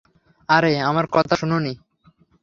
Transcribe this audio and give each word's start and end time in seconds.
আরে, 0.49 0.71
আমার 0.81 1.05
কথা 1.11 1.33
শুনোনি? 1.35 1.73